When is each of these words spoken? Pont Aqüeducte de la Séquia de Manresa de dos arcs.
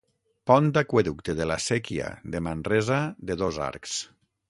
Pont 0.51 0.69
Aqüeducte 0.81 1.35
de 1.41 1.47
la 1.51 1.59
Séquia 1.67 2.09
de 2.37 2.45
Manresa 2.49 3.01
de 3.31 3.41
dos 3.45 3.65
arcs. 3.73 4.05